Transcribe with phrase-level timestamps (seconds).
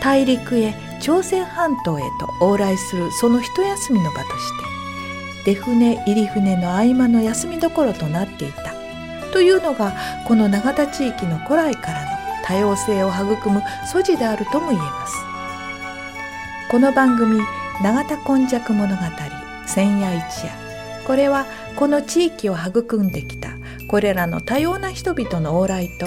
[0.00, 8.74] 大陸へ朝鮮半島へと往来するその一休みの場として出船入り船の合間の休みどころとなっていた。
[9.32, 9.94] というのが
[10.26, 12.10] この永田地域の古来からの
[12.44, 15.14] 多様性を育む素地であるとも言えます。
[16.70, 17.40] この番組
[17.82, 19.02] 「永田根弱物語
[19.66, 20.50] 千夜一夜」
[21.06, 23.50] これはこの地域を育んできた
[23.88, 26.06] これらの多様な人々の往来と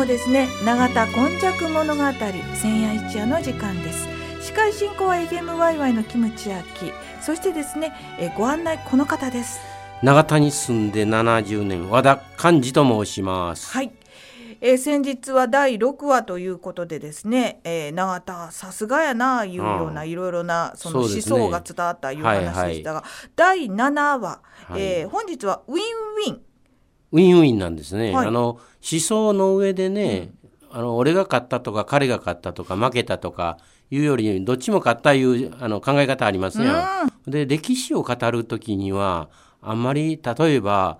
[0.00, 2.02] もですね永田今昔物語
[2.54, 4.08] 千夜一夜の時間です。
[4.40, 6.90] 司会進行は FMYY のキムチアキ。
[7.20, 9.60] そしてですねえご案内この方です。
[10.02, 13.70] 永田に住んで70年和田寛治と申します。
[13.72, 13.92] はい。
[14.62, 25.78] えー、先日は第6話ということでですね、えー、永田さすがやないうようないろいろなその思想が伝わったいう話でしたが、ねはいはい、第7話、はい、えー、本日はウィン
[26.26, 26.49] ウィン
[27.12, 28.14] ウィンウィンなんですね。
[28.14, 28.60] はい、あの
[28.90, 30.30] 思想の上でね、
[30.70, 33.58] うん、あの俺が勝ったとか彼が勝ったとか負けたとか
[33.90, 36.70] いうよりどっちも勝ったいうあの考え方ありますね。
[37.26, 39.28] うん、で歴史を語る時には
[39.60, 40.98] あんまり例えば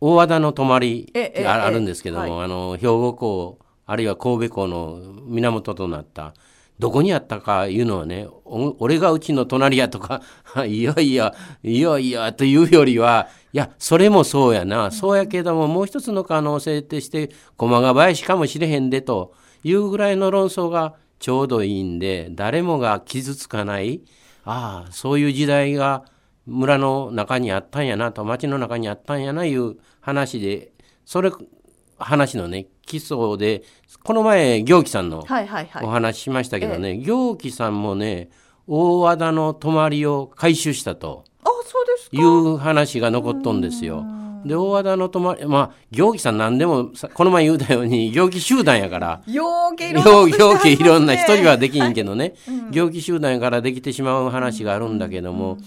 [0.00, 1.12] 大和田の泊まり
[1.46, 6.34] あるんですけども、はい、あの兵庫港あるいは神戸港の源となった
[6.78, 10.22] どこにあったかいうのはね、俺がうちの隣やとか、
[10.66, 19.32] いやいや、いやいや、というよりは、いや、それもそうやな、そうやけども、もう一つの可能性として、駒ヶ林かもしれへんで、と
[19.64, 24.02] いうぐらいの論争がちょうどいいんで、誰もが傷つかない、
[24.44, 26.04] ああ、そういう時代が
[26.46, 30.72] 村の中にあったんやなと、町の中にあったんやな、いう話で、
[31.04, 31.32] それ、
[31.98, 33.62] 話のね、基礎で
[34.02, 35.24] この前行基さんの
[35.82, 38.30] お話ししましたけどね、行基さんもね
[38.66, 41.24] 大和田の泊まりを回収したと
[42.12, 44.04] いう話が残っとんですよ。
[44.44, 49.20] で大和田の泊まりまあ行基さん何でもこの前言うたように行基集団やから
[50.30, 52.34] 行基いろんな一人はできんけどね、
[52.70, 55.58] 行基集団やからできてしまう話があるんだけども。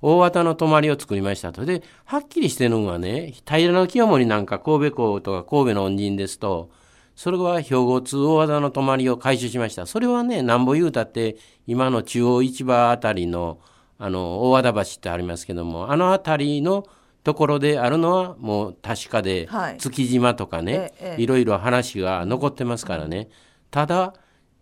[0.00, 1.64] 大型の泊まりを作りましたと。
[1.64, 6.70] で、はっきりしてるのはね、平清盛なんか神戸港とか神戸の恩人ですと、
[7.16, 9.86] それは兵庫通大和田の泊まりを回収しました。
[9.86, 11.36] それはね、なんぼ言うたって、
[11.66, 13.58] 今の中央市場あたりの、
[13.98, 16.86] あの、大和田橋ってありますけども、あのあたりの
[17.24, 19.76] ところであるのはもう確かで、はい。
[19.78, 21.22] 築島とかね、ええ。
[21.22, 23.28] いろいろ話が残ってますからね。
[23.70, 24.14] ただ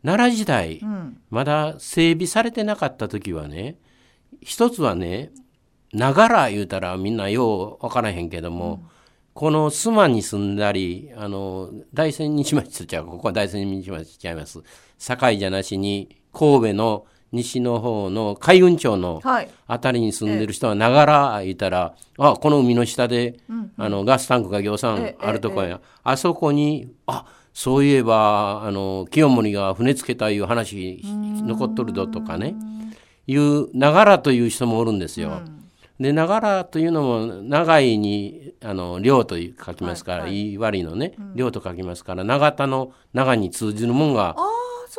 [0.03, 1.21] 奈良時代、うん。
[1.31, 3.77] まだ整備されてなかった時はね
[4.41, 5.31] 一つはね
[5.93, 8.83] ながら言うたらみんなよう分からへんけども、
[9.35, 14.63] この須磨に住んだりあの大仙西町とちゃうここは大仙西町ちゃいます。
[14.99, 19.49] 堺じゃなしに神戸の西の方の海運町のはい。
[19.67, 23.41] あたりに住んでる人はながら言ったら、あこの海の下で、
[23.77, 32.55] あのガスタンクがぎょうさんええあるとこや、あそこにあそういえばあの清盛が船つけたいう話残っとるぞとかね
[33.27, 35.43] いうながらという人もおるんですよ。
[35.99, 40.59] でながらというのも長いにあの量と書きますから、言い。
[40.59, 44.37] 悪いのね、量と書きますから長田の長に通じるもんが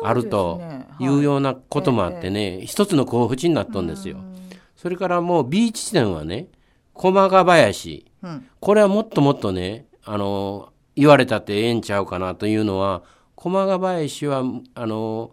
[0.02, 0.60] あると
[0.98, 4.18] いうようなこともあってね、一つの候補地になったんですよ。
[4.76, 6.48] それからもうビーチ地点はね
[6.94, 8.06] 駒ヶ林。
[8.22, 8.46] うん。
[8.60, 13.02] これはもっともっとねあの言われたってええんちゃうかなというのは
[13.36, 14.42] 駒ヶ林は
[14.74, 15.30] あの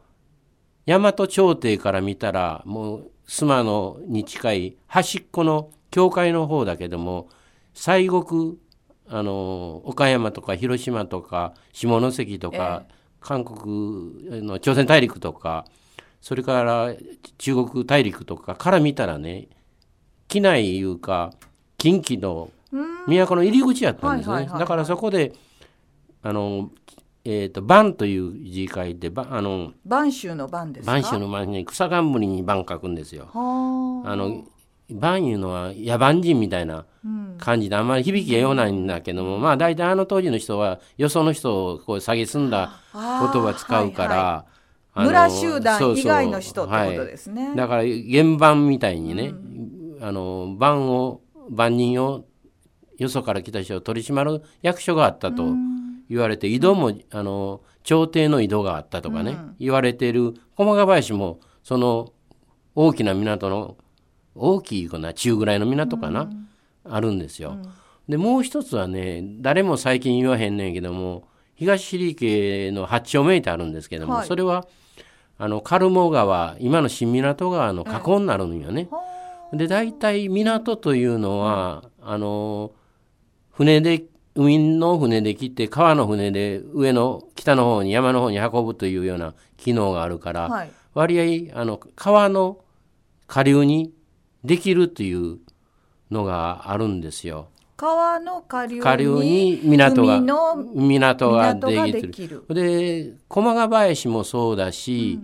[0.86, 7.30] 大和朝廷から見たらもう須磨のに近い端っこの教会の方だけども
[7.74, 8.58] 西国
[9.08, 12.86] あの岡山とか広島とか下関とか、
[13.20, 15.66] 韓国の朝鮮大陸とか
[16.22, 16.94] それから
[17.38, 19.48] 中国大陸とかから見たらね
[20.28, 21.34] 機内いうか
[21.78, 25.34] 近畿の都の入り口やったんですね、だからそこで
[26.24, 26.72] あの、
[27.27, 30.92] えー、と番という字書いてばあの播州の番ですか？
[30.92, 33.27] 播州の番に草冠に番書くんですよ。
[33.33, 34.12] はあ。
[34.12, 34.45] あの
[34.92, 36.86] 番いうのは野蛮人みたいな
[37.39, 44.45] 感じであんまり響きがようないんだけども、まあ大体あの当時の人はよその人をこう蔑んだ言葉使うから、
[44.94, 47.48] あの村集団以外の人ってことですね。
[47.48, 47.56] はい。
[47.56, 49.33] だから原版みたいにね、
[50.01, 52.25] あの番を番人を
[53.00, 55.44] よそから来た人を取り締まる役所があったと
[56.10, 62.13] 言われて井戸もあの朝廷の井戸があったとかね、言われている駒ヶ林もその
[62.74, 63.78] 大きな港の
[64.36, 66.30] 大きいかな中ぐらいの港かな、
[66.84, 67.57] あるんですよ。
[68.07, 74.28] でもう一つはね誰も最近言わへんねんけども東尻家の八丁目ってあるんですけども、はい。
[74.28, 74.68] それは
[75.38, 78.90] あの苅藻川今の新港川の河口になるんよね。
[79.54, 82.72] で大体港というのはあの
[83.52, 84.04] 船で
[84.36, 90.72] 海の船で来て川の船で上の北の方に山の方に運ぶというような機能があるから、はい。
[90.94, 92.60] 割合あの川の
[93.28, 93.94] 下流に
[94.44, 95.40] できるという
[96.12, 97.48] のがあるんですよ。
[97.78, 102.46] 川の下流に下流に港が港ができてる。
[102.50, 105.20] で駒ヶ林もそうだし、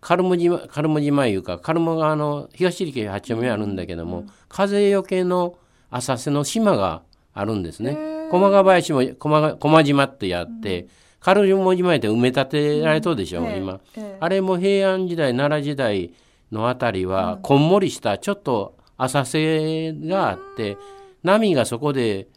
[0.00, 5.56] カルモ島カルモ島いうかカルモ川の東入家八丁目あるんだけども、風よけの
[5.90, 7.02] 浅瀬の島が
[7.32, 7.96] あるんですね。
[8.30, 10.86] 駒ヶ林も駒が駒島ってやって、
[11.20, 16.12] カルモ島って埋め立てられとるでしょ、ええ今、ええあれも平安時代奈良時代
[16.52, 17.68] のあたりは、こん。
[17.68, 20.76] もりしたちょっと浅瀬があって、
[21.22, 22.28] 波がそこで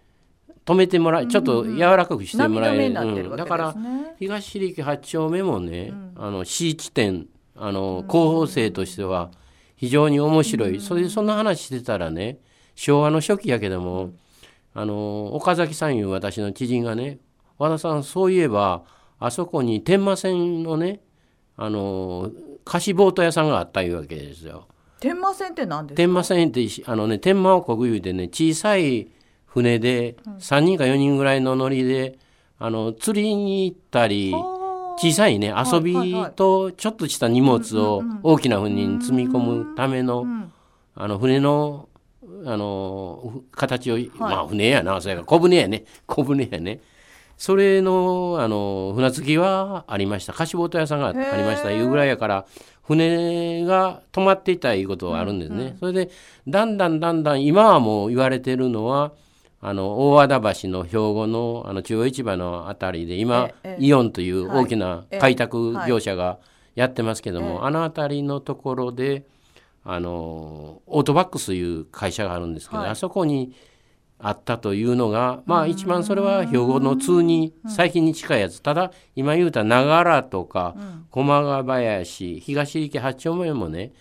[0.66, 3.50] 止めてもらいちょっと柔らかくしてもらえる、波止めになってるわけうん。
[3.50, 3.76] だから
[4.20, 9.32] 東力八丁目もね、あの C 地点あの候補生としては
[9.76, 12.40] 非常に面白い、それでそんな話してたらね
[12.76, 14.12] 昭和の初期やけども、
[14.73, 17.19] あの岡崎さんいう私の知人がね
[17.57, 18.83] 和田さんそういえば
[19.19, 20.99] あそこに天満線のね
[21.57, 22.31] あの
[22.63, 24.68] 貸しボート屋さんがあったいうわけですよ。
[24.99, 25.97] 天満線って何ですか？
[25.97, 29.07] 天満線ってあのね天満をこぐいうてね小さい
[29.45, 32.18] 船で3人か4人ぐらいの乗りで
[32.59, 34.33] あの釣りに行ったり
[34.97, 35.94] 小さいね遊び
[36.35, 40.25] とちょっとした荷物を大きな船に積み込むための
[40.95, 41.90] あの船の
[42.45, 45.85] あのふ形を、まあ船やなそれから小船やね。
[46.06, 46.80] 小船やね。
[47.37, 50.33] それのあの船着きはありました。
[50.33, 51.71] 貸しボート屋さんがありました。
[51.71, 52.45] いうぐらいやから
[52.83, 56.11] 船が止まっていたいうことはあるんですね、それで
[56.47, 59.13] だんだんだんだん今はもう言われてるのは
[59.61, 64.63] あの大和田橋の兵庫のあの中央市場のあたりで今、ええイオンというはい。
[64.66, 65.19] 大きなええ。
[65.19, 66.40] 開拓業者が
[66.75, 69.23] やってますけども、あのあたりのところで
[69.83, 72.92] あのオートバックスいう会社があるんですけど、はい。
[72.92, 73.54] あそこに
[74.19, 78.61] あったというのがまあ一番それは兵庫の通に最近に近いやつ。
[78.61, 80.76] ただ今言うた長良とか
[81.09, 83.94] 駒ヶ林東池八丁目もね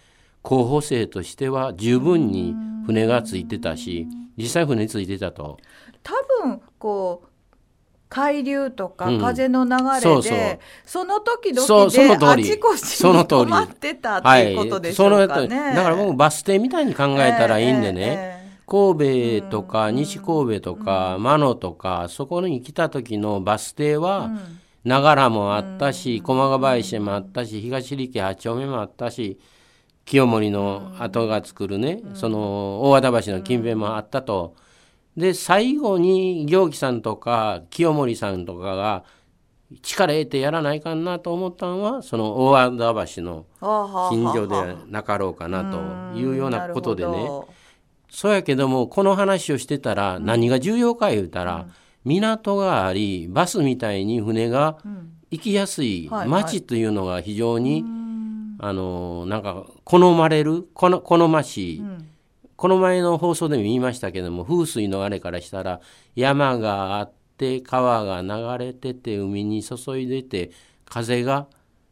[0.42, 2.54] 候補生としては十分に
[2.86, 4.06] 船がついてたし
[4.36, 5.58] 実際船ついてたと。
[6.02, 6.12] 多
[6.44, 7.29] 分こう
[8.20, 9.20] 海流とかうん。
[9.20, 10.58] 風の流れで、そうそう。
[10.84, 15.26] その時々であちこちに止まってたっていうことでしょうかね。
[15.26, 15.74] その通り。
[15.76, 24.30] だから僕バス停みたいに考えたらいいんでね、ええええ神戸とか西神戸とか真野とかそこに来た時のバス停は
[24.84, 29.40] 長良もあったし駒ヶ林もあったし東力八丁目もあったし
[30.04, 34.54] 清盛の後が作るねその大和田橋の近辺もあったと。
[35.20, 39.04] で最後に行基さんとか清盛さんとかが
[39.82, 43.46] 力得てやらないかなと思ったのはその大和田橋の
[44.10, 47.28] 近所でなかろうかなというようなことでね。
[48.10, 51.68] そうやけどもこの話をしてたら何が重要か言うたら、
[52.04, 54.78] 港がありバスみたいに船が
[55.30, 57.84] 行きやすい町というのが非常に、
[58.58, 61.82] あのなんか好まれる好ましい。
[62.60, 65.80] この前の放送でも言いましたけども風水のあれからしたら
[66.14, 70.50] 山があって川が流れてて海に注いでて
[70.84, 71.46] 風が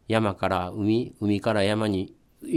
[0.09, 2.13] 山から海海から山に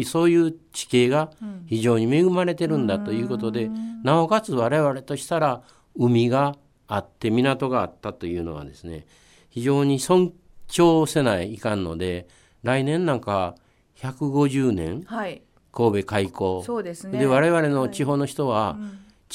[0.06, 1.32] そういう地形が
[1.68, 5.62] 非常に恵まれてるんだということで、うん、なおかつ我々としたら
[5.96, 6.58] 海が
[6.90, 9.06] あって港があったというのはですね
[9.50, 10.34] 非常に尊
[10.68, 12.28] 重せないかんので
[12.64, 13.56] 来年なんか
[13.96, 16.64] 150年、はい、神戸開港。
[16.64, 17.20] そうですね。
[17.20, 18.78] で我々の地方の人は、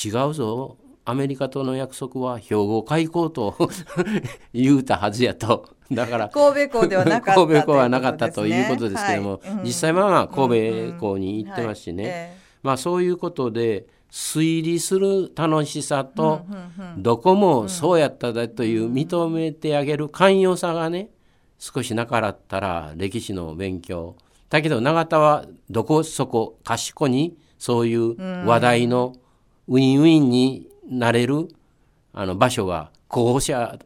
[0.02, 0.76] 違うぞ。
[1.08, 3.56] アメリカとの約束は兵庫開港と
[4.52, 5.68] 言うたはずやと。
[5.92, 9.66] だから神戸港ではなかった、 神戸港はなかったということですけども、はい。
[9.66, 12.12] 実際まあまあ神戸港に行ってますしね、はい。
[12.12, 16.40] えー、まあそういうことで推理する楽しさと、
[16.98, 21.10] どこもそうやっただという認めてあげる寛容さがね
[21.58, 24.16] 少しなかったら歴史の勉強
[24.48, 29.14] だけど永田はどこそこかしこにそういう話題の
[29.68, 31.48] ウィンウィンになれる
[32.12, 33.78] あの場所が候補者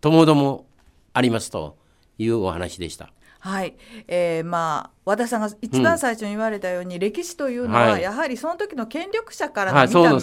[0.00, 0.66] ともども
[1.12, 1.76] ありますと
[2.18, 3.12] いうお話でした。
[3.40, 3.76] はい、
[4.08, 10.16] えー、まあ和田さんが一番最初に言われたように、うん、歴史というのはやはりその時の権力者からの見た目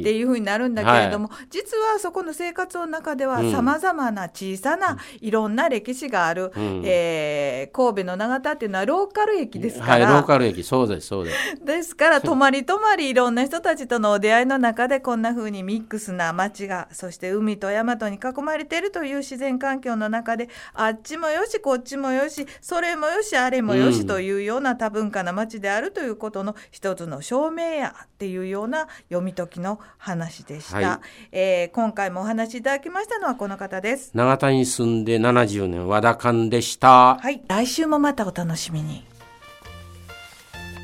[0.00, 10.62] っていうふうになるんだけれども、はい、実はそこの生活の中ではさまざまな小さないろんな歴史がある、うん、えー、神戸の長田っていうのはローカル駅ですから、はい、ローカル駅。
[10.62, 11.36] そうですそうです。
[11.64, 30.98] ですから泊まり泊まりいろんな人たちとのお出会いの中でこんなふうにミックスな街がそして海と大和に囲まれているという自然環境の中であっちもよしこっちもよしそれもよしあれもよし、というような多文化な町であるということの一つの証明やっていうような読み解きの話でした、はい、
[31.32, 34.10] えー、今回もお話しいただきましたのはこの方です。
[34.14, 37.16] 永田に住んで70年和田勘でした。
[37.16, 37.42] はい。
[37.48, 39.04] 来週もまたお楽しみに。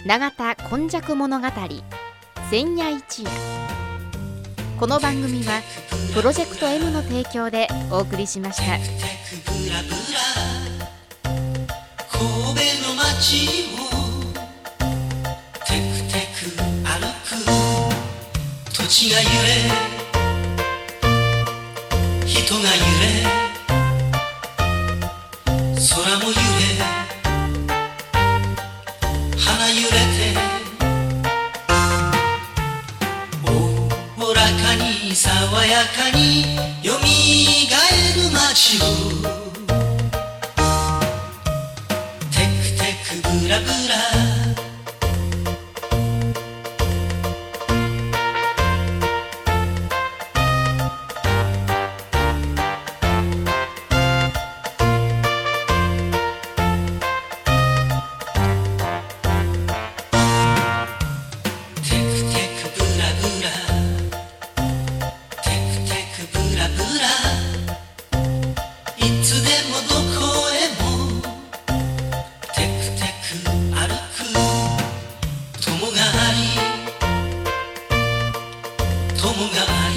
[0.07, 1.47] 永田今昔物語
[2.51, 3.31] 千夜一夜。
[4.79, 5.61] この番組は
[6.15, 8.79] プロジェクト M の提供でお送りしました。
[12.19, 13.79] 神戸の街を
[15.65, 16.51] テクテク
[16.83, 16.91] 歩
[17.23, 17.31] く
[18.73, 19.63] 土地が揺れ
[22.27, 23.07] 人が揺れ
[25.77, 26.39] 空も揺れ。
[29.37, 30.35] 花揺れて
[33.47, 33.49] お
[34.25, 35.31] おらかに爽
[35.67, 37.07] やかによみ
[37.71, 39.38] がえる街を。
[79.33, 79.97] があり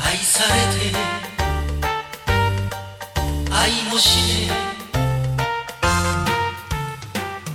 [0.00, 0.96] 愛されて
[3.50, 4.52] 愛もして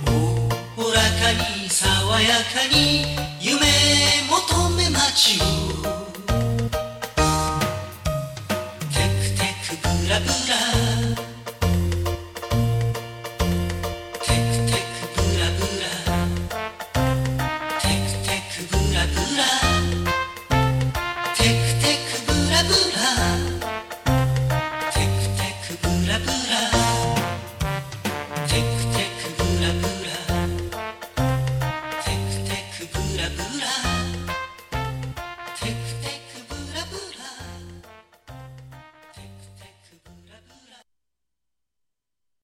[0.06, 3.19] おおらかに爽やかに